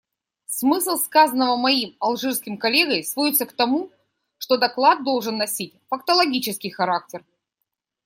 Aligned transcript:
Смысл 0.47 0.97
сказанного 0.97 1.57
моим 1.57 1.95
алжирским 1.99 2.57
коллегой 2.57 3.03
сводится 3.03 3.45
к 3.45 3.53
тому, 3.53 3.91
что 4.39 4.57
доклад 4.57 5.03
должен 5.03 5.37
носить 5.37 5.75
фактологический 5.89 6.71
характер. 6.71 7.23